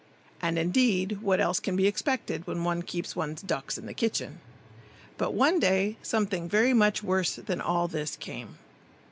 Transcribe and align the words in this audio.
And, 0.41 0.57
indeed, 0.57 1.21
what 1.21 1.39
else 1.39 1.59
can 1.59 1.75
be 1.75 1.85
expected, 1.85 2.47
when 2.47 2.63
one 2.63 2.81
keeps 2.81 3.15
one's 3.15 3.43
ducks 3.43 3.77
in 3.77 3.85
the 3.85 3.93
kitchen? 3.93 4.39
But 5.19 5.35
one 5.35 5.59
day 5.59 5.97
something 6.01 6.49
very 6.49 6.73
much 6.73 7.03
worse 7.03 7.35
than 7.35 7.61
all 7.61 7.87
this 7.87 8.15
came. 8.15 8.57